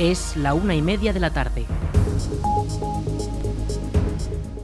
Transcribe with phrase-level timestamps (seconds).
[0.00, 1.66] Es la una y media de la tarde.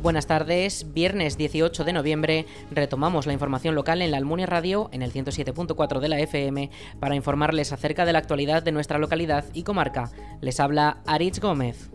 [0.03, 5.03] Buenas tardes, viernes 18 de noviembre retomamos la información local en la Almunia Radio en
[5.03, 6.71] el 107.4 de la FM
[7.01, 10.11] para informarles acerca de la actualidad de nuestra localidad y comarca.
[10.41, 11.91] Les habla Aritz Gómez.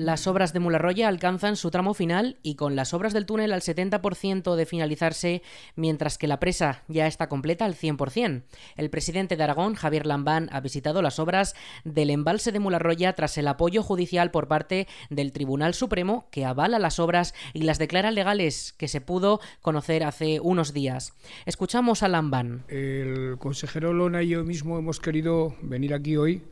[0.00, 3.60] Las obras de Mularroya alcanzan su tramo final y con las obras del túnel al
[3.60, 5.42] 70% de finalizarse,
[5.76, 8.44] mientras que la presa ya está completa al 100%.
[8.78, 11.54] El presidente de Aragón, Javier Lambán, ha visitado las obras
[11.84, 16.78] del embalse de Mularroya tras el apoyo judicial por parte del Tribunal Supremo que avala
[16.78, 21.12] las obras y las declara legales que se pudo conocer hace unos días.
[21.44, 22.64] Escuchamos a Lambán.
[22.68, 26.42] El consejero Lona y yo mismo hemos querido venir aquí hoy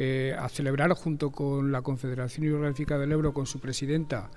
[0.00, 4.30] eh, a celebrar junto con la Confederación Hidrográfica del Ebro, con su presidenta,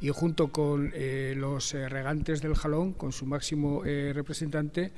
[0.00, 4.92] y junto con eh, los eh, regantes del Jalón, con su máximo representante,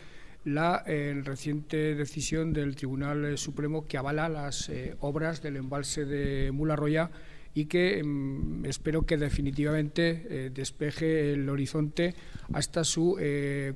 [0.45, 7.11] la reciente decisión del Tribunal Supremo que avala las obras del embalse de Mularroya
[7.55, 12.15] y que mm, espero que definitivamente despeje el horizonte
[12.53, 13.17] hasta su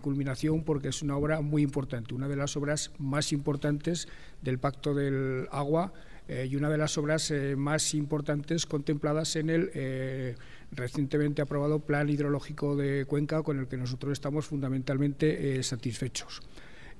[0.02, 4.08] culminación porque es una obra muy importante, una de las obras más importantes
[4.42, 5.94] del Pacto del Agua
[6.26, 10.36] eh, y una de las obras eh, más importantes contempladas en el eh,
[10.72, 16.40] recientemente aprobado Plan Hidrológico de Cuenca, con el que nosotros estamos fundamentalmente satisfechos.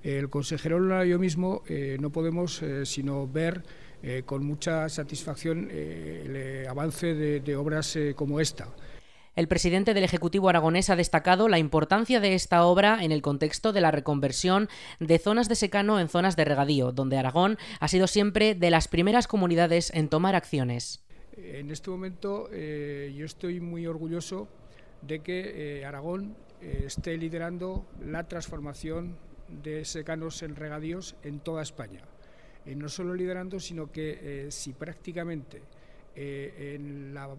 [0.02, 1.64] El consejero y yo mismo
[1.98, 3.64] no podemos sino ver
[4.26, 8.68] con mucha satisfacción el avance de obras como esta.
[9.36, 13.72] El presidente del Ejecutivo aragonés ha destacado la importancia de esta obra en el contexto
[13.72, 14.68] de la reconversión
[15.00, 18.86] de zonas de secano en zonas de regadío, donde Aragón ha sido siempre de las
[18.86, 21.04] primeras comunidades en tomar acciones.
[21.36, 24.46] En este momento eh, yo estoy muy orgulloso
[25.02, 29.16] de que eh, Aragón eh, esté liderando la transformación
[29.48, 32.02] de secanos en regadíos en toda España.
[32.66, 35.60] no solo liderando, sino que si prácticamente
[36.14, 37.36] en la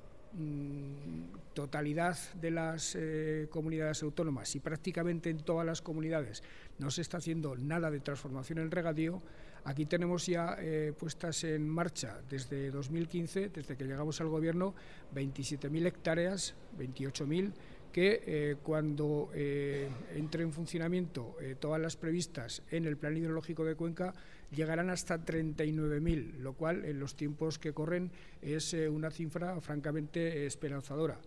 [1.56, 6.44] totalidad de las eh, comunidades autónomas y prácticamente en todas las comunidades
[6.78, 9.22] no se está haciendo nada de transformación en regadío,
[9.64, 14.76] aquí tenemos ya eh, puestas en marcha desde 2015, desde que llegamos al gobierno,
[15.16, 17.54] 27.000 hectáreas, 28.000
[17.94, 24.14] que eh, cuando entre en funcionamiento todas las previstas en el Plan Hidrológico de Cuenca
[24.52, 28.12] llegarán hasta 39.000, lo cual en los tiempos que corren
[28.42, 31.20] es una cifra francamente esperanzadora.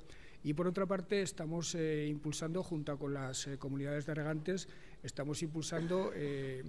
[0.44, 4.68] Y por otra parte, estamos impulsando, junto con las comunidades de regantes,
[5.02, 6.12] estamos impulsando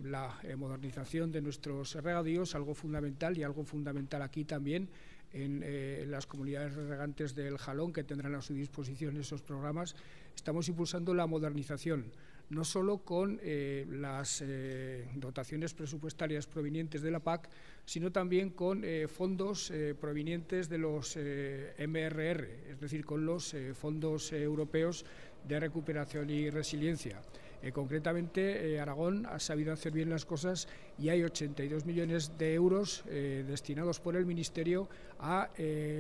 [0.03, 4.89] la modernización de nuestros regadíos, algo fundamental y algo fundamental aquí también
[5.33, 9.95] en eh, las comunidades regantes del Jalón, que tendrán a su disposición esos programas,
[10.35, 12.05] estamos impulsando la modernización,
[12.49, 17.49] no solo con eh, las eh, dotaciones presupuestarias provenientes de la PAC,
[17.85, 25.05] sino también con fondos provenientes de los MRR, es decir, con los fondos europeos
[25.47, 27.19] de recuperación y resiliencia.
[27.61, 32.53] Eh, concretamente, eh, Aragón ha sabido hacer bien las cosas y hay 82 millones de
[32.53, 34.87] euros eh, destinados por el Ministerio
[35.19, 35.49] a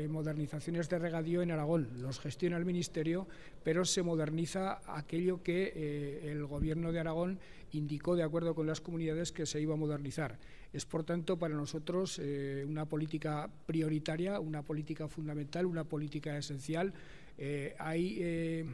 [0.09, 1.89] modernizaciones de regadío en Aragón.
[1.97, 3.27] Los gestiona el Ministerio,
[3.65, 7.39] pero se moderniza aquello que el Gobierno de Aragón
[7.73, 10.39] indicó de acuerdo con las comunidades que se iba a modernizar.
[10.71, 12.21] Es, por tanto, para nosotros
[12.65, 16.93] una política prioritaria, una política fundamental, una política esencial
[17.41, 18.65] eh, hay eh,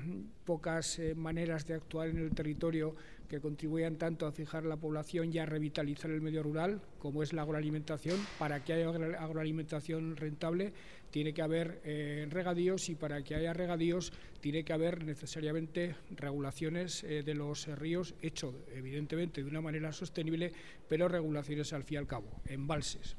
[0.44, 2.96] pocas eh, maneras de actuar en el territorio
[3.30, 7.31] que contribuyan tanto a fijar la población y a revitalizar el medio rural, como es
[7.31, 8.20] la agroalimentación.
[8.40, 10.74] Para que haya agroalimentación rentable
[11.12, 11.80] tiene que haber
[12.30, 14.12] regadíos y para que haya regadíos
[14.42, 20.52] tiene que haber necesariamente regulaciones de los ríos, hecho evidentemente de una manera sostenible,
[20.90, 23.16] pero regulaciones al fin y al cabo, embalses.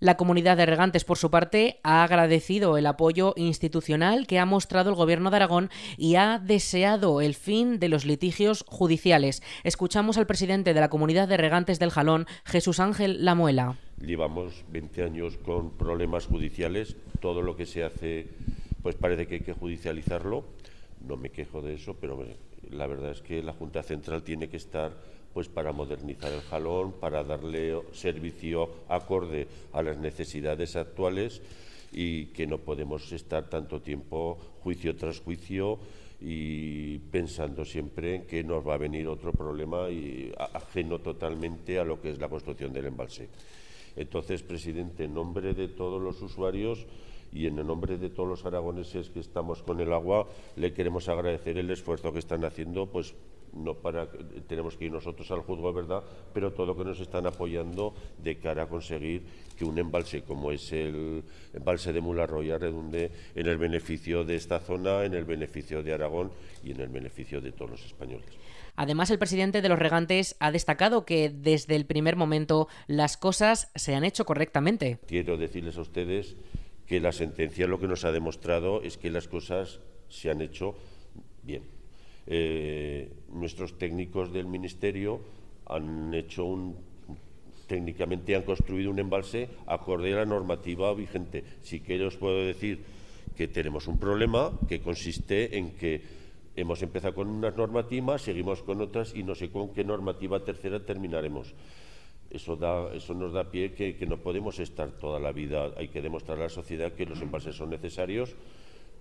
[0.00, 4.90] La comunidad de regantes, por su parte, ha agradecido el apoyo institucional que ha mostrado
[4.90, 9.42] el Gobierno de Aragón y ha deseado el fin de los litigios judiciales.
[9.64, 13.76] Escuchamos al presidente de la comunidad de regantes del Jalón, Jesús Ángel Lamuela.
[14.00, 16.94] Llevamos 20 años con problemas judiciales.
[17.18, 18.28] Todo lo que se hace,
[18.84, 20.44] pues parece que hay que judicializarlo.
[21.08, 22.24] No me quejo de eso, pero
[22.70, 24.92] la verdad es que la Junta Central tiene que estar
[25.38, 31.40] pues para modernizar el jalón, para darle servicio acorde a las necesidades actuales
[31.92, 35.78] y que no podemos estar tanto tiempo juicio tras juicio
[36.20, 41.84] y pensando siempre en que nos va a venir otro problema y ajeno totalmente a
[41.84, 43.28] lo que es la construcción del embalse.
[43.94, 46.84] Entonces, presidente, en nombre de todos los usuarios,
[47.32, 50.26] y en el nombre de todos los aragoneses que estamos con el agua
[50.56, 53.14] le queremos agradecer el esfuerzo que están haciendo pues
[53.58, 54.08] no para
[54.46, 56.02] tenemos que ir nosotros al juzgo, ¿verdad?
[56.32, 59.22] Pero todo lo que nos están apoyando de cara a conseguir
[59.56, 61.22] que un embalse como es el
[61.52, 66.30] embalse de Mularroya redunde en el beneficio de esta zona, en el beneficio de Aragón
[66.62, 68.28] y en el beneficio de todos los españoles.
[68.76, 73.72] Además, el presidente de los regantes ha destacado que desde el primer momento las cosas
[73.74, 75.00] se han hecho correctamente.
[75.08, 76.36] Quiero decirles a ustedes
[76.86, 80.76] que la sentencia lo que nos ha demostrado es que las cosas se han hecho
[81.42, 81.77] bien.
[82.30, 85.20] Eh, nuestros técnicos del Ministerio
[85.64, 86.76] han hecho un
[87.66, 91.44] técnicamente han construido un embalse acorde a la normativa vigente.
[91.62, 92.80] Sí que os puedo decir
[93.36, 96.00] que tenemos un problema que consiste en que
[96.56, 100.84] hemos empezado con unas normativas, seguimos con otras y no sé con qué normativa tercera
[100.84, 101.54] terminaremos.
[102.28, 105.72] Eso, da, eso nos da pie que, que no podemos estar toda la vida.
[105.76, 108.36] Hay que demostrar a la sociedad que los embalses son necesarios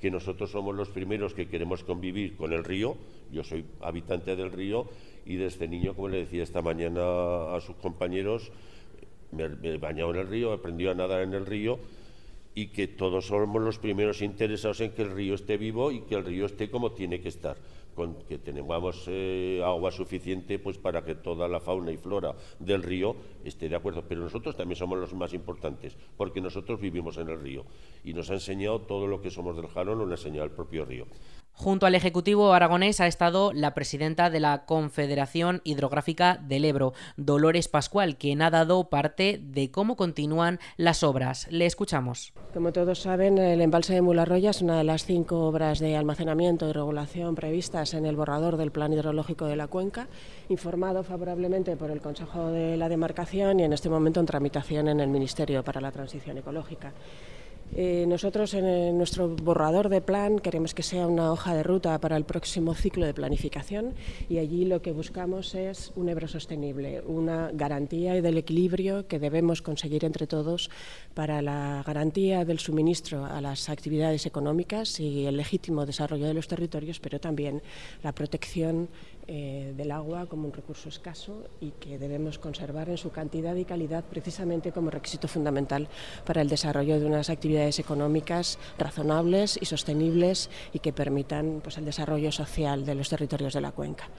[0.02, 2.98] que nosotros somos los primeros que queremos convivir con el río.
[3.32, 4.88] Yo soy habitante del río
[5.26, 7.02] y desde niño, como le decía esta mañana
[7.56, 8.52] a sus compañeros,
[9.32, 11.80] me, he bañado en el río, he aprendido a nadar en el río
[12.56, 16.16] y que todos somos los primeros interesados en que el río esté vivo y que
[16.16, 17.58] el río esté como tiene que estar
[17.98, 22.84] con que tengamos eh, agua suficiente pues para que toda la fauna y flora del
[22.84, 24.04] río esté de acuerdo.
[24.08, 27.66] Pero nosotros también somos los más importantes, porque nosotros vivimos en el río
[28.04, 30.86] y nos ha enseñado todo lo que somos del Jarón, nos ha enseñado el propio
[30.86, 31.08] río.
[31.59, 37.68] Junto al Ejecutivo aragonés ha estado la presidenta de la Confederación Hidrográfica del Ebro, Dolores
[37.68, 41.48] Pascual, quien ha dado parte de cómo continúan las obras.
[41.50, 42.31] Le escuchamos.
[42.54, 46.69] Como todos saben, el embalse de Mularroya es una de las cinco obras de almacenamiento
[46.69, 50.07] y regulación previstas en el borrador del Plan Hidrológico de la Cuenca,
[50.50, 55.00] informado favorablemente por el Consejo de la Demarcación y en este momento en tramitación en
[55.00, 56.94] el Ministerio para la Transición Ecológica.
[57.75, 62.18] Eh, nosotros en nuestro borrador de plan queremos que sea una hoja de ruta para
[62.18, 63.94] el próximo ciclo de planificación
[64.30, 69.62] y allí lo que buscamos es un Ebro sostenible, una garantía del equilibrio que debemos
[69.62, 70.72] conseguir entre todos
[71.14, 76.48] para la garantía del suministro a las actividades económicas y el legítimo desarrollo de los
[76.48, 77.62] territorios, pero también
[78.02, 78.88] la protección
[79.30, 83.66] eh, del agua como un recurso escaso y que debemos conservar en su cantidad y
[83.66, 85.90] calidad precisamente como requisito fundamental
[86.25, 91.86] para el desarrollo de unas actividades económicas razonables y sostenibles y que permitan pues, el
[91.86, 94.09] desarrollo social de los territorios de la cuenca.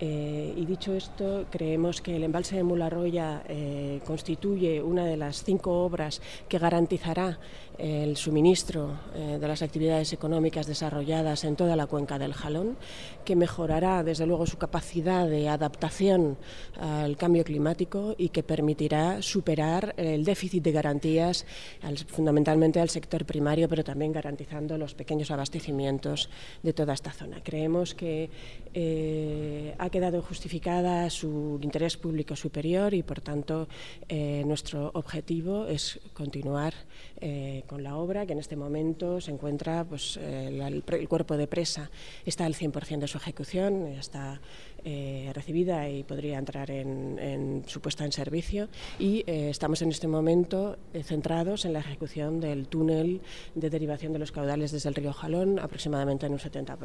[0.00, 5.42] Eh, y dicho esto, creemos que el embalse de Mularroya eh, constituye una de las
[5.42, 7.38] cinco obras que garantizará
[7.78, 12.76] el suministro eh, de las actividades económicas desarrolladas en toda la cuenca del Jalón,
[13.24, 16.36] que mejorará desde luego su capacidad de adaptación
[16.80, 21.46] al cambio climático y que permitirá superar el déficit de garantías
[22.08, 26.30] fundamentalmente al sector primario, pero también garantizando los pequeños abastecimientos
[26.64, 27.40] de toda esta zona.
[27.44, 28.30] Creemos que
[29.78, 33.68] ha quedado justificada su interés público superior y, por tanto,
[34.08, 36.74] eh, nuestro objetivo es continuar
[37.20, 41.46] eh, con la obra, que en este momento se encuentra, pues, eh, el, cuerpo de
[41.46, 41.90] presa
[42.24, 44.40] está al 100% de su ejecución, está
[45.34, 48.68] recibida y podría entrar en, su puesta en servicio
[48.98, 53.20] y estamos en este momento centrados en la ejecución del túnel
[53.54, 56.78] de derivación de los caudales desde el río Jalón, aproximadamente en un 70%.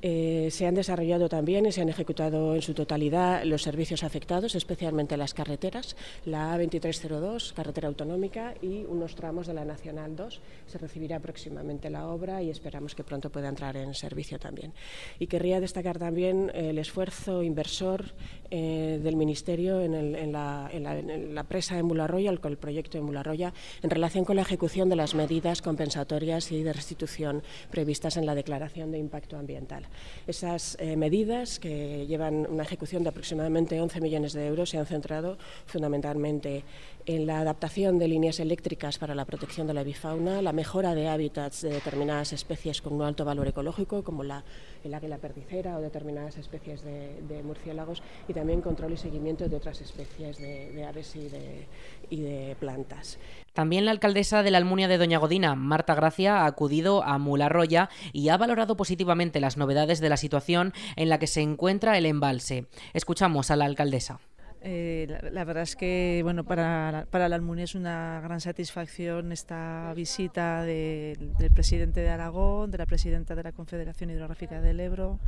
[0.00, 4.54] Eh, se han desarrollado también y se han ejecutado en su totalidad los servicios afectados,
[4.54, 10.40] especialmente las carreteras, la A2302, carretera autonómica, y unos tramos de la Nacional 2.
[10.66, 14.72] Se recibirá próximamente la obra y esperamos que pronto pueda entrar en servicio también.
[15.18, 18.04] Y querría destacar también el esfuerzo inversor
[18.50, 23.52] eh, del Ministerio en, la, presa de Mularroya, el, el proyecto de Mularroya,
[23.82, 28.34] en relación con la ejecución de las medidas compensatorias y de restitución previstas en la
[28.34, 29.87] Declaración de Impacto Ambiental.
[30.26, 34.86] Esas eh, medidas, que llevan una ejecución de aproximadamente 11 millones de euros, se han
[34.86, 36.64] centrado fundamentalmente
[37.06, 41.08] en la adaptación de líneas eléctricas para la protección de la bifauna, la mejora de
[41.08, 44.44] hábitats de determinadas especies con un alto valor ecológico, como la,
[44.84, 49.80] el águila perdicera o determinadas especies de, murciélagos, y también control y seguimiento de otras
[49.80, 51.66] especies de, aves y de,
[52.10, 53.18] y de plantas.
[53.52, 57.88] También la alcaldesa de la Almunia de Doña Godina, Marta Gracia, ha acudido a Mularroya
[58.12, 62.06] y ha valorado positivamente las novedades de la situación en la que se encuentra el
[62.06, 62.66] embalse.
[62.92, 64.20] Escuchamos a la alcaldesa.
[64.60, 69.92] Eh, la, verdad es que bueno para, para la Almunia es una gran satisfacción esta
[69.94, 75.20] visita del presidente de Aragón, de la presidenta de la Confederación Hidrográfica del Ebro,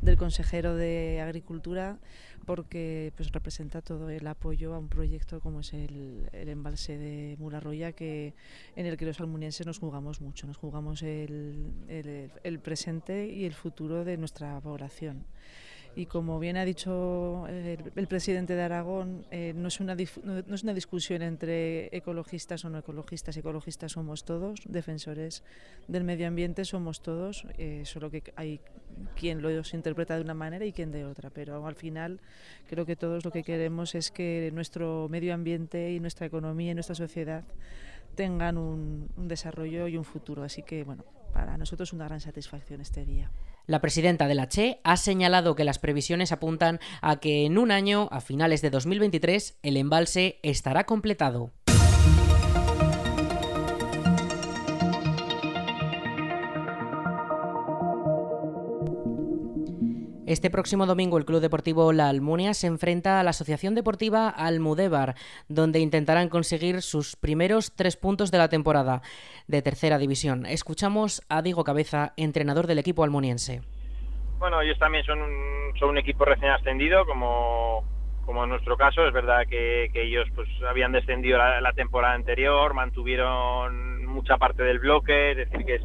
[0.00, 1.98] del consejero de Agricultura
[2.46, 7.92] porque pues representa todo el apoyo a un proyecto como es el, embalse de Mularroya
[7.92, 8.34] que
[8.76, 13.54] en el que los almunienses nos jugamos mucho, nos jugamos el, el presente y el
[13.54, 15.26] futuro de nuestra población
[15.96, 20.62] y como bien ha dicho el, presidente de Aragón, eh, no, es una, no es
[20.62, 25.42] una discusión entre ecologistas o no ecologistas, ecologistas somos todos, defensores
[25.88, 28.60] del medio ambiente somos todos, eh, solo que hay
[29.16, 32.20] quien lo interpreta de una manera y quien de otra, pero al final
[32.68, 36.74] creo que todos lo que queremos es que nuestro medio ambiente y nuestra economía y
[36.74, 37.44] nuestra sociedad
[38.14, 42.20] tengan un, un desarrollo y un futuro, así que bueno, para nosotros es una gran
[42.20, 43.30] satisfacción este día.
[43.70, 47.70] La presidenta de la CHE ha señalado que las previsiones apuntan a que en un
[47.70, 51.52] año, a finales de 2023, el embalse estará completado.
[60.30, 65.16] Este próximo domingo el Club Deportivo La Almunia se enfrenta a la Asociación Deportiva Almudévar,
[65.48, 69.02] donde intentarán conseguir sus primeros tres puntos de la temporada
[69.48, 70.46] de tercera división.
[70.46, 73.62] Escuchamos a Diego Cabeza, entrenador del equipo almuniense.
[74.38, 77.82] Bueno, ellos también son un, son un equipo recién ascendido, como,
[78.24, 79.04] como en nuestro caso.
[79.04, 85.32] Es verdad que, ellos pues habían descendido la, temporada anterior, mantuvieron mucha parte del bloque,
[85.32, 85.82] es decir, que es,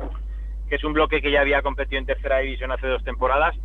[0.70, 3.56] que es un bloque que ya había competido en tercera división hace dos temporadas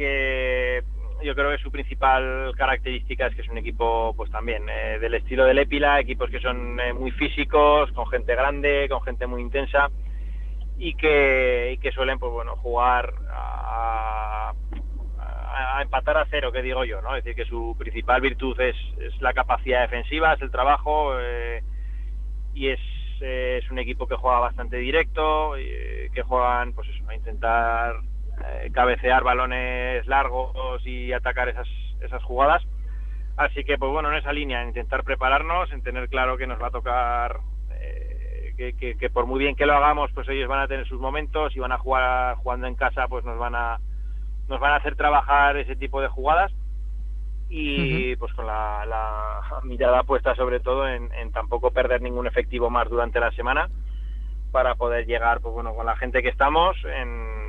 [0.00, 0.82] que
[1.22, 5.12] yo creo que su principal característica es que es un equipo, pues también, eh, del
[5.12, 9.42] estilo del Épila, equipos que son eh, muy físicos, con gente grande, con gente muy
[9.42, 9.90] intensa
[10.78, 14.54] y que, que suelen, pues bueno, jugar a,
[15.82, 17.16] empatar a cero, que digo yo, ¿no?
[17.16, 18.76] Es decir, que su principal virtud es,
[19.20, 21.62] la capacidad defensiva, es el trabajo eh,
[22.54, 22.80] y es,
[23.20, 27.96] es un equipo que juega bastante directo, que juegan, pues eso, a intentar
[28.44, 31.68] eh, cabecear balones largos y atacar esas,
[32.00, 32.62] esas jugadas.
[33.36, 36.68] Así que, pues bueno, en esa línea, intentar prepararnos, en tener claro que nos va
[36.68, 37.40] a tocar,
[37.72, 41.00] eh, que, que, por muy bien que lo hagamos, pues ellos van a tener sus
[41.00, 43.78] momentos y van a jugar jugando en casa, pues nos van a,
[44.48, 46.52] nos van a hacer trabajar ese tipo de jugadas
[47.48, 52.70] y pues con la, la, mirada puesta sobre todo en, en, tampoco perder ningún efectivo
[52.70, 53.68] más durante la semana
[54.52, 57.39] para poder llegar, pues bueno, con la gente que estamos en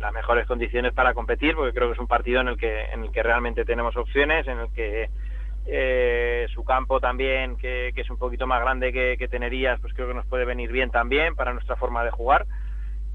[0.00, 3.04] las mejores condiciones para competir, porque creo que es un partido en el que, en
[3.04, 5.10] el que realmente tenemos opciones, en el que
[5.66, 10.14] eh, su campo también, que, es un poquito más grande que, Tenerías, pues creo que
[10.14, 12.46] nos puede venir bien también para nuestra forma de jugar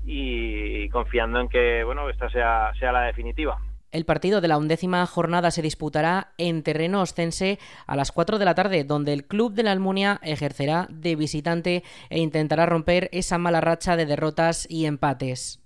[0.05, 3.59] y, confiando en que bueno esta sea, sea la definitiva.
[3.91, 8.45] El partido de la undécima jornada se disputará en terreno ostense a las 4 de
[8.45, 13.37] la tarde, donde el club de la Almunia ejercerá de visitante e intentará romper esa
[13.37, 15.62] mala racha de derrotas y empates.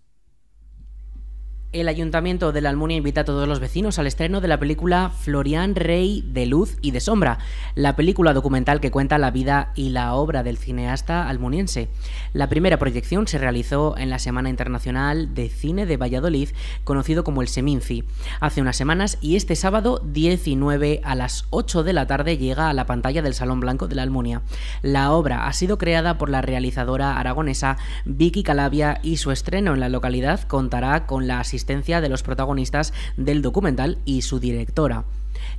[1.74, 5.10] El Ayuntamiento de la Almunia invita a todos los vecinos al estreno de la película
[5.10, 7.40] Florian Rey de Luz y de Sombra,
[7.76, 11.90] la película documental que cuenta la vida y la obra del cineasta almuniense.
[12.32, 16.52] La primera proyección se realizó en la Semana Internacional de Cine de Valladolid,
[16.86, 18.06] conocido como el Seminci,
[18.40, 22.74] hace unas semanas y este sábado 19 a las 8 de la tarde llega a
[22.74, 24.42] la pantalla del Salón Blanco de la Almunia.
[24.84, 29.82] La obra ha sido creada por la realizadora aragonesa Vicky Calavia y su estreno en
[29.82, 31.57] la localidad contará con la asistencia
[32.02, 35.06] de los protagonistas del documental y su directora.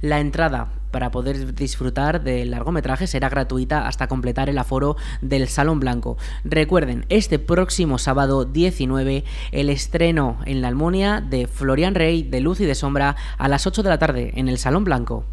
[0.01, 5.81] La entrada para poder disfrutar del largometraje será gratuita hasta completar el aforo del Salón
[5.81, 6.17] Blanco.
[6.45, 12.61] Recuerden, este próximo sábado 19, el estreno en la Almunia de Florian Rey de Luz
[12.61, 15.25] y de Sombra a las 8 de la tarde en el Salón Blanco.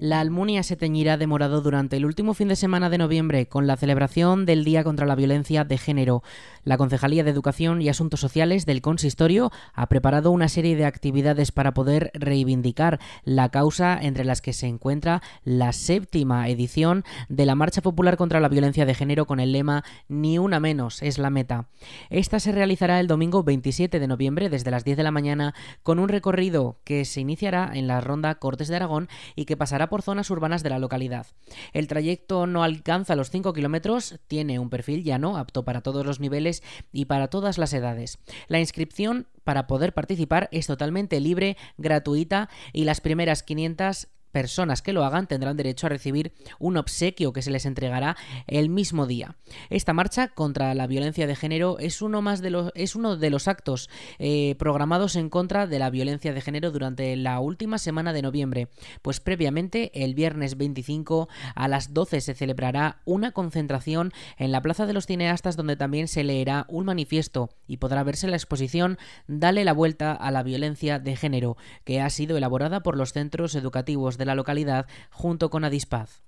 [0.00, 3.66] La Almunia se teñirá de morado durante el último fin de semana de noviembre con
[3.66, 6.22] la celebración del Día contra la Violencia de Género.
[6.62, 11.50] La Concejalía de Educación y Asuntos Sociales del Consistorio ha preparado una serie de actividades
[11.50, 17.56] para poder reivindicar la causa entre las que se encuentra la séptima edición de la
[17.56, 21.30] Marcha Popular contra la Violencia de Género con el lema Ni una menos es la
[21.30, 21.70] meta.
[22.08, 25.98] Esta se realizará el domingo 27 de noviembre desde las 10 de la mañana con
[25.98, 30.02] un recorrido que se iniciará en la ronda Cortes de Aragón y que pasará por
[30.02, 31.26] zonas urbanas de la localidad.
[31.72, 36.20] El trayecto no alcanza los 5 kilómetros, tiene un perfil llano, apto para todos los
[36.20, 38.18] niveles y para todas las edades.
[38.48, 44.92] La inscripción para poder participar es totalmente libre, gratuita y las primeras 500 personas que
[44.92, 48.16] lo hagan tendrán derecho a recibir un obsequio que se les entregará
[48.46, 49.36] el mismo día.
[49.70, 53.30] Esta marcha contra la violencia de género es uno, más de los, es uno de
[53.30, 58.12] los actos eh, programados en contra de la violencia de género durante la última semana
[58.12, 58.68] de noviembre,
[59.02, 64.86] pues previamente el viernes 25 a las 12 se celebrará una concentración en la Plaza
[64.86, 69.64] de los Cineastas donde también se leerá un manifiesto y podrá verse la exposición Dale
[69.64, 74.17] la vuelta a la violencia de género, que ha sido elaborada por los centros educativos
[74.18, 76.27] de la localidad junto con Adispaz.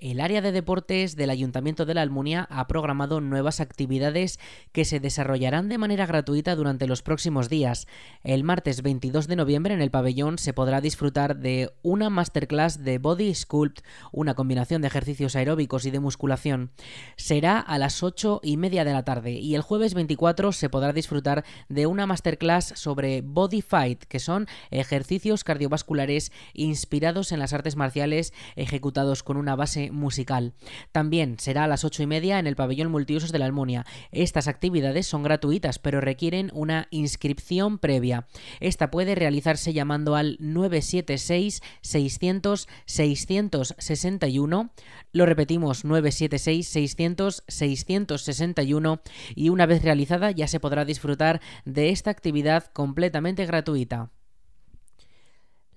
[0.00, 4.40] El área de deportes del Ayuntamiento de la Almunia ha programado nuevas actividades
[4.72, 7.86] que se desarrollarán de manera gratuita durante los próximos días.
[8.24, 12.96] El martes 22 de noviembre en el pabellón se podrá disfrutar de una masterclass de
[12.96, 13.80] Body Sculpt,
[14.10, 16.70] una combinación de ejercicios aeróbicos y de musculación.
[17.16, 20.94] Será a las 8 y media de la tarde y el jueves 24 se podrá
[20.94, 27.76] disfrutar de una masterclass sobre Body Fight, que son ejercicios cardiovasculares inspirados en las artes
[27.76, 30.54] marciales ejecutados con una base musical.
[30.92, 33.86] También será a las ocho y media en el pabellón multiusos de la Almunia.
[34.12, 38.26] Estas actividades son gratuitas, pero requieren una inscripción previa.
[38.60, 44.70] Esta puede realizarse llamando al 976 600 661.
[45.12, 49.00] Lo repetimos, 976 600 661
[49.34, 54.10] y una vez realizada ya se podrá disfrutar de esta actividad completamente gratuita.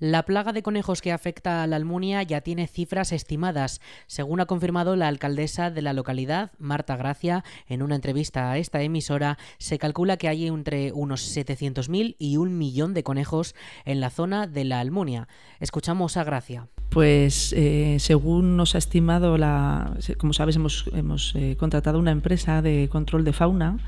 [0.03, 4.45] La plaga de conejos que afecta a la Almunia ya tiene cifras estimadas, según ha
[4.47, 9.79] confirmado la alcaldesa de la localidad, Marta Gracia, en una entrevista a esta emisora, se
[9.79, 13.55] calcula que hay entre unos 700.000 y un millón de conejos
[13.85, 15.29] en la zona de la Almunia.
[15.61, 16.67] Escuchamos a Gracia.
[16.89, 22.61] Pues eh, según nos ha estimado, la, como sabes, hemos, hemos eh, contratado una empresa
[22.61, 23.79] de control de fauna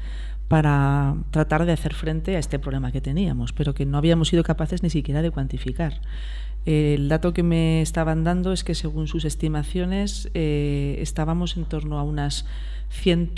[0.48, 4.44] para tratar de hacer frente a este problema que teníamos, pero que no habíamos sido
[4.44, 6.02] capaces ni siquiera de cuantificar.
[6.66, 12.00] El dato que me estaban dando es que según sus estimaciones eh, estábamos en torno
[12.00, 12.46] a unas
[12.90, 13.34] 100,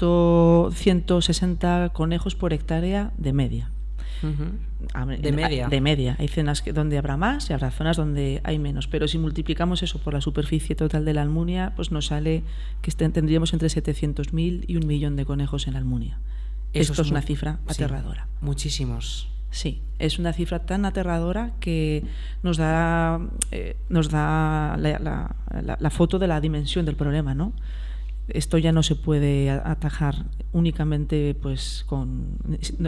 [0.73, 3.69] 160 conejos por hectárea de media.
[4.21, 5.67] De media.
[5.67, 6.15] De media.
[6.19, 8.87] Hay zonas donde habrá más y habrá zonas donde hay menos.
[8.87, 12.43] Pero si multiplicamos eso por la superficie total de la Almunia, pues nos sale
[12.81, 16.17] que tendríamos entre 700.000 y un millón de conejos en la Almunia.
[16.73, 18.27] Esto es, una cifra aterradora.
[18.41, 19.29] muchísimos.
[19.49, 22.03] Sí, es una cifra tan aterradora que
[22.43, 23.19] nos da,
[23.51, 24.99] eh, nos da la,
[25.79, 27.53] la, foto de la dimensión del problema, ¿no?
[28.29, 32.37] Esto ya no se puede atajar únicamente pues con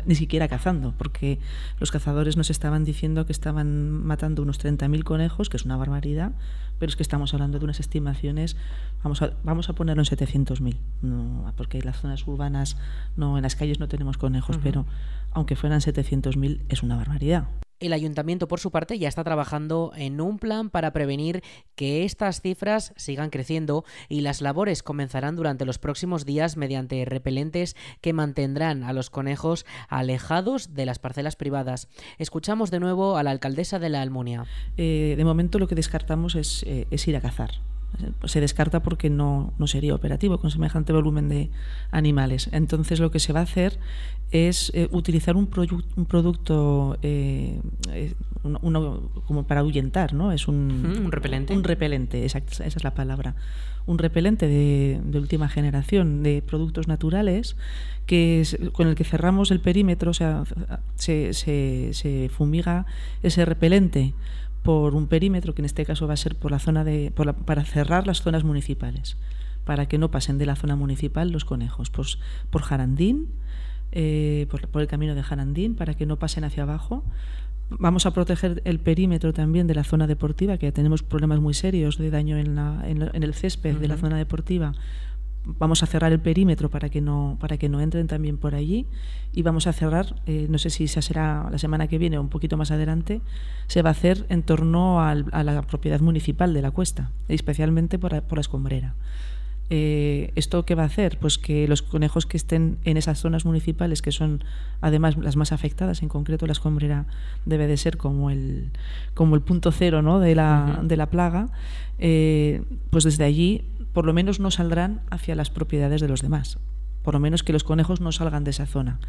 [0.05, 1.39] ni siquiera cazando, porque
[1.79, 6.33] los cazadores nos estaban diciendo que estaban matando unos 30.000 conejos, que es una barbaridad,
[6.77, 8.57] pero es que estamos hablando de unas estimaciones,
[9.03, 12.77] vamos a, vamos a ponerlo en 700.000, no, porque en las zonas urbanas,
[13.15, 14.85] no, en las calles no tenemos conejos, pero
[15.31, 17.47] aunque fueran 700.000 es una barbaridad.
[17.79, 21.43] El ayuntamiento, por su parte, ya está trabajando en un plan para prevenir
[21.75, 27.77] que estas cifras sigan creciendo y las labores comenzarán durante los próximos días mediante repelentes
[28.01, 31.87] que mantendrán a los conejos alejados de las parcelas privadas.
[32.17, 34.45] Escuchamos de nuevo a la alcaldesa de la Almunia.
[34.75, 37.68] Eh, de momento lo que descartamos es, eh, es ir a cazar
[38.25, 41.49] se descarta porque no, no, sería operativo con semejante volumen de
[41.91, 42.49] animales.
[42.51, 43.79] Entonces lo que se va a hacer
[44.31, 45.49] es eh, utilizar un,
[45.95, 47.59] un producto eh,
[48.43, 50.31] uno, como para ahuyentar, ¿no?
[50.31, 51.53] Es un, un repelente.
[51.53, 53.35] Un repelente, esa es la palabra.
[53.85, 57.55] Un repelente de, de última generación de productos naturales
[58.05, 60.43] que con el que cerramos el perímetro, o sea,
[60.95, 62.85] se, se, se fumiga
[63.23, 64.13] ese repelente
[64.63, 67.33] por un perímetro que en este caso va a ser por la zona de por
[67.33, 69.17] para cerrar las zonas municipales
[69.63, 72.19] para que no pasen de la zona municipal los conejos pues
[72.49, 73.27] por Jarandín
[73.91, 77.03] eh, por, el camino de Jarandín para que no pasen hacia abajo.
[77.71, 81.97] Vamos a proteger el perímetro también de la zona deportiva que tenemos problemas muy serios
[81.97, 84.73] de daño en, la, en, el césped de la zona deportiva
[85.45, 88.85] vamos a cerrar el perímetro para que no para que no entren también por allí
[89.33, 92.21] y vamos a cerrar eh, no sé si esa será la semana que viene o
[92.21, 93.21] un poquito más adelante
[93.67, 98.21] se va a hacer en torno a la propiedad municipal de la cuesta especialmente por,
[98.23, 98.95] por la escombrera
[99.71, 101.19] eh, ¿Esto qué va a hacer?
[101.19, 104.43] Pues que los conejos que estén en esas zonas municipales, que son
[104.81, 107.05] además las más afectadas, en concreto la escombrera
[107.45, 108.71] debe de ser como el,
[109.13, 110.19] como el punto cero ¿no?
[110.19, 111.49] de, la, de la plaga,
[111.99, 116.59] eh, pues desde allí por lo menos no saldrán hacia las propiedades de los demás.
[117.03, 118.99] Por lo menos que los conejos no salgan de esa zona.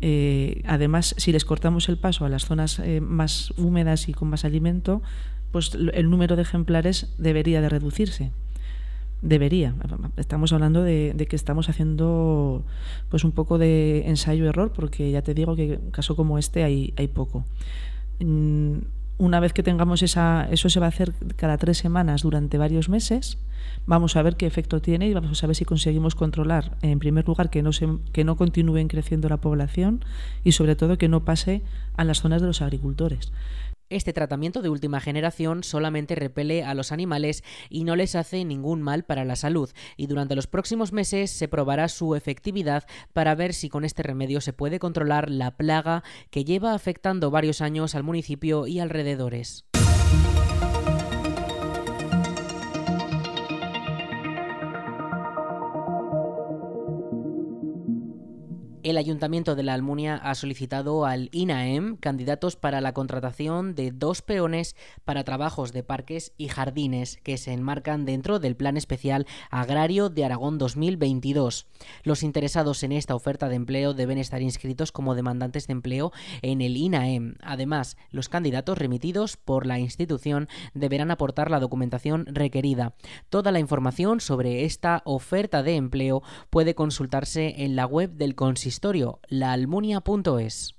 [0.00, 4.28] Eh, además, si les cortamos el paso a las zonas eh, más húmedas y con
[4.28, 5.02] más alimento,
[5.52, 8.30] pues el número de ejemplares debería de reducirse.
[9.22, 9.74] Debería.
[10.16, 12.62] Estamos hablando de, que estamos haciendo
[13.08, 16.92] pues un poco de ensayo-error, porque ya te digo que en caso como este hay,
[17.14, 17.46] poco.
[18.20, 18.78] Mm,
[19.18, 22.90] Una vez que tengamos esa, eso se va a hacer cada tres semanas durante varios
[22.90, 23.38] meses.
[23.86, 27.26] Vamos a ver qué efecto tiene y vamos a ver si conseguimos controlar, en primer
[27.26, 30.04] lugar, que no, se, que no continúen creciendo la población
[30.44, 31.62] y sobre todo que no pase
[31.96, 33.32] a las zonas de los agricultores.
[33.88, 38.82] Este tratamiento de última generación solamente repele a los animales y no les hace ningún
[38.82, 43.54] mal para la salud, y durante los próximos meses se probará su efectividad para ver
[43.54, 48.02] si con este remedio se puede controlar la plaga que lleva afectando varios años al
[48.02, 49.66] municipio y alrededores.
[58.90, 64.22] El Ayuntamiento de la Almunia ha solicitado al INAEM candidatos para la contratación de dos
[64.22, 70.08] peones para trabajos de parques y jardines que se enmarcan dentro del Plan Especial Agrario
[70.08, 71.66] de Aragón 2022.
[72.04, 76.60] Los interesados en esta oferta de empleo deben estar inscritos como demandantes de empleo en
[76.60, 77.38] el INAEM.
[77.42, 82.94] Además, los candidatos remitidos por la institución deberán aportar la documentación requerida.
[83.30, 88.75] Toda la información sobre esta oferta de empleo puede consultarse en la web del consistorio
[89.28, 90.74] laalmunia.es.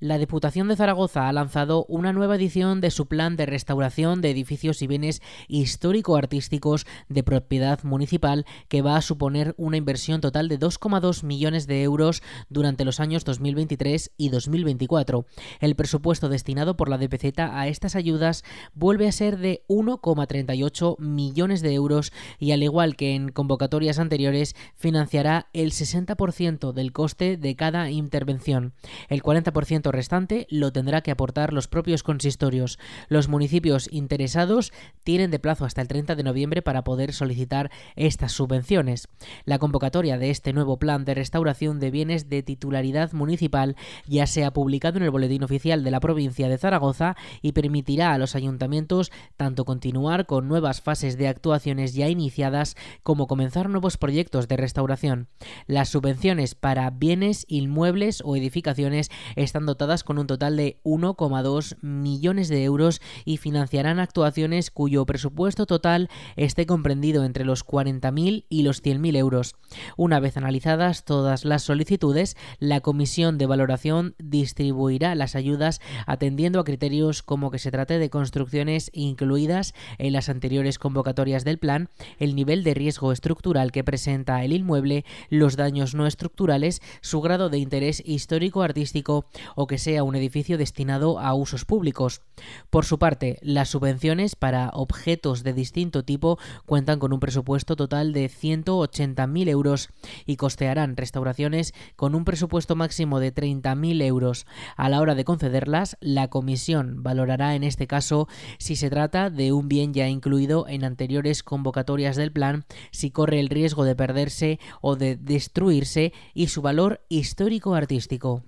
[0.00, 4.30] La Diputación de Zaragoza ha lanzado una nueva edición de su plan de restauración de
[4.30, 10.60] edificios y bienes histórico-artísticos de propiedad municipal que va a suponer una inversión total de
[10.60, 15.26] 2,2 millones de euros durante los años 2023 y 2024.
[15.58, 21.60] El presupuesto destinado por la DPZ a estas ayudas vuelve a ser de 1,38 millones
[21.60, 27.56] de euros y al igual que en convocatorias anteriores financiará el 60% del coste de
[27.56, 28.74] cada intervención.
[29.08, 32.78] El 40% restante lo tendrá que aportar los propios consistorios.
[33.08, 34.72] Los municipios interesados
[35.04, 39.08] tienen de plazo hasta el 30 de noviembre para poder solicitar estas subvenciones.
[39.44, 44.44] La convocatoria de este nuevo plan de restauración de bienes de titularidad municipal ya se
[44.44, 48.34] ha publicado en el Boletín Oficial de la provincia de Zaragoza y permitirá a los
[48.34, 54.56] ayuntamientos tanto continuar con nuevas fases de actuaciones ya iniciadas como comenzar nuevos proyectos de
[54.56, 55.28] restauración.
[55.66, 62.64] Las subvenciones para bienes, inmuebles o edificaciones están con un total de 1,2 millones de
[62.64, 69.16] euros y financiarán actuaciones cuyo presupuesto total esté comprendido entre los 40.000 y los 100.000
[69.16, 69.54] euros.
[69.96, 76.64] Una vez analizadas todas las solicitudes, la Comisión de Valoración distribuirá las ayudas atendiendo a
[76.64, 81.88] criterios como que se trate de construcciones incluidas en las anteriores convocatorias del plan,
[82.18, 87.48] el nivel de riesgo estructural que presenta el inmueble, los daños no estructurales, su grado
[87.48, 92.22] de interés histórico-artístico o que sea un edificio destinado a usos públicos.
[92.70, 98.12] Por su parte, las subvenciones para objetos de distinto tipo cuentan con un presupuesto total
[98.12, 99.90] de 180.000 euros
[100.26, 104.46] y costearán restauraciones con un presupuesto máximo de 30.000 euros.
[104.76, 108.26] A la hora de concederlas, la comisión valorará en este caso
[108.58, 113.38] si se trata de un bien ya incluido en anteriores convocatorias del plan, si corre
[113.40, 118.42] el riesgo de perderse o de destruirse y su valor histórico-artístico.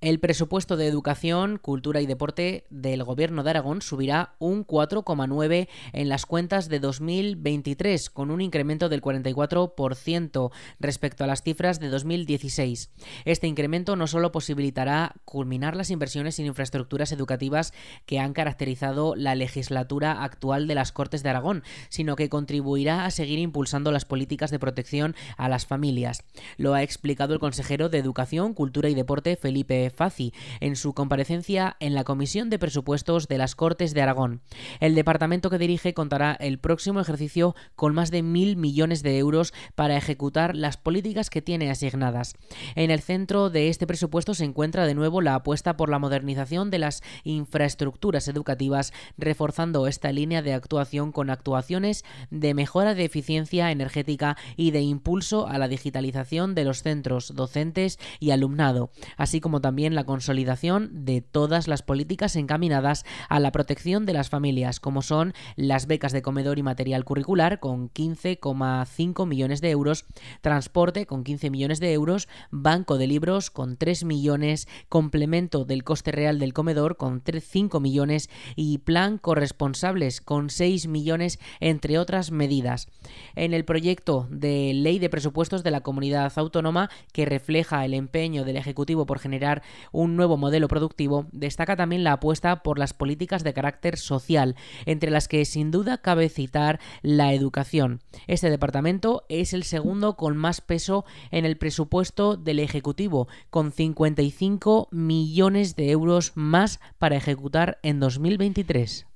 [0.00, 6.08] El presupuesto de educación, cultura y deporte del Gobierno de Aragón subirá un 4,9 en
[6.08, 12.92] las cuentas de 2023, con un incremento del 44% respecto a las cifras de 2016.
[13.24, 17.74] Este incremento no solo posibilitará culminar las inversiones en infraestructuras educativas
[18.06, 23.10] que han caracterizado la legislatura actual de las Cortes de Aragón, sino que contribuirá a
[23.10, 26.22] seguir impulsando las políticas de protección a las familias.
[26.56, 31.76] Lo ha explicado el consejero de Educación, Cultura y Deporte, Felipe Faci en su comparecencia
[31.80, 34.40] en la Comisión de Presupuestos de las Cortes de Aragón.
[34.80, 39.52] El departamento que dirige contará el próximo ejercicio con más de mil millones de euros
[39.74, 42.34] para ejecutar las políticas que tiene asignadas.
[42.74, 46.70] En el centro de este presupuesto se encuentra de nuevo la apuesta por la modernización
[46.70, 53.70] de las infraestructuras educativas, reforzando esta línea de actuación con actuaciones de mejora de eficiencia
[53.70, 59.60] energética y de impulso a la digitalización de los centros docentes y alumnado, así como
[59.60, 64.80] también también la consolidación de todas las políticas encaminadas a la protección de las familias,
[64.80, 70.04] como son las becas de comedor y material curricular con 15,5 millones de euros,
[70.40, 76.10] transporte con 15 millones de euros, banco de libros con 3 millones, complemento del coste
[76.10, 82.88] real del comedor con 5 millones y plan corresponsables con 6 millones, entre otras medidas.
[83.36, 88.42] En el proyecto de ley de presupuestos de la comunidad autónoma que refleja el empeño
[88.42, 89.62] del Ejecutivo por generar
[89.92, 95.10] un nuevo modelo productivo, destaca también la apuesta por las políticas de carácter social, entre
[95.10, 98.00] las que sin duda cabe citar la educación.
[98.26, 104.88] Este departamento es el segundo con más peso en el presupuesto del Ejecutivo, con 55
[104.90, 109.06] millones de euros más para ejecutar en 2023.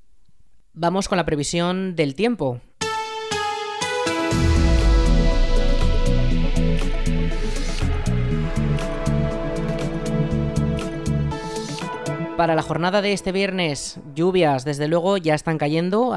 [0.74, 2.62] Vamos con la previsión del tiempo.
[12.36, 16.14] Para la jornada de este viernes, lluvias, desde luego, ya están cayendo,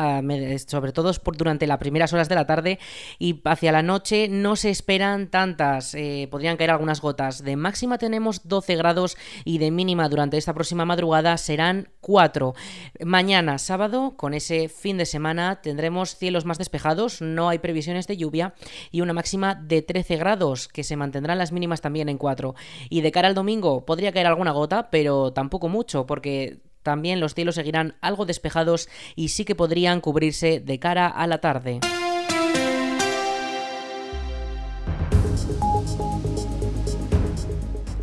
[0.66, 2.80] sobre todo durante las primeras horas de la tarde
[3.20, 7.44] y hacia la noche no se esperan tantas, eh, podrían caer algunas gotas.
[7.44, 12.56] De máxima tenemos 12 grados y de mínima durante esta próxima madrugada serán 4.
[13.04, 18.16] Mañana, sábado, con ese fin de semana, tendremos cielos más despejados, no hay previsiones de
[18.16, 18.54] lluvia
[18.90, 22.56] y una máxima de 13 grados, que se mantendrán las mínimas también en 4.
[22.90, 27.34] Y de cara al domingo podría caer alguna gota, pero tampoco mucho porque también los
[27.34, 31.80] cielos seguirán algo despejados y sí que podrían cubrirse de cara a la tarde.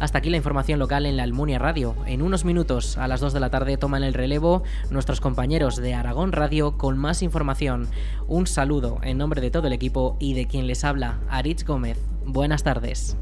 [0.02, 1.94] Hasta aquí la información local en la Almunia Radio.
[2.06, 5.94] En unos minutos, a las 2 de la tarde, toman el relevo nuestros compañeros de
[5.94, 7.86] Aragón Radio con más información.
[8.26, 11.98] Un saludo en nombre de todo el equipo y de quien les habla, Aritz Gómez.
[12.26, 13.16] Buenas tardes.